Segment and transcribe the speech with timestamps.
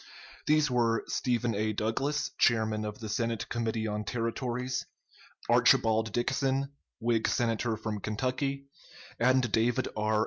[0.47, 1.73] These were Stephen A.
[1.73, 4.87] Douglas, chairman of the Senate Committee on Territories;
[5.47, 8.65] Archibald Dixon, Whig Senator from Kentucky;
[9.19, 10.19] and David R.